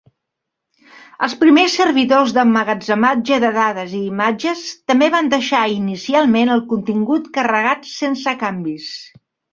[1.25, 7.89] Els primers servidors d'emmagatzematge de dades i imatges també van deixar inicialment el contingut carregat
[7.95, 8.89] sense canvis.